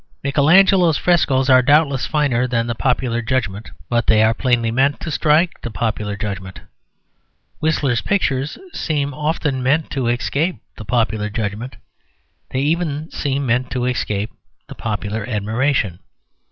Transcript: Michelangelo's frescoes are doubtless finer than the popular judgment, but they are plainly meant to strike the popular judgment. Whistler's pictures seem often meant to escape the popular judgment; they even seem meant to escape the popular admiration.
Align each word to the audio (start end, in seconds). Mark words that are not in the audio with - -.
Michelangelo's 0.23 0.97
frescoes 0.97 1.47
are 1.47 1.61
doubtless 1.61 2.07
finer 2.07 2.47
than 2.47 2.65
the 2.65 2.73
popular 2.73 3.21
judgment, 3.21 3.69
but 3.87 4.07
they 4.07 4.23
are 4.23 4.33
plainly 4.33 4.71
meant 4.71 4.99
to 4.99 5.11
strike 5.11 5.61
the 5.61 5.69
popular 5.69 6.17
judgment. 6.17 6.59
Whistler's 7.59 8.01
pictures 8.01 8.57
seem 8.73 9.13
often 9.13 9.61
meant 9.61 9.91
to 9.91 10.07
escape 10.07 10.55
the 10.75 10.85
popular 10.85 11.29
judgment; 11.29 11.75
they 12.49 12.61
even 12.61 13.11
seem 13.11 13.45
meant 13.45 13.69
to 13.69 13.85
escape 13.85 14.31
the 14.67 14.73
popular 14.73 15.23
admiration. 15.29 15.99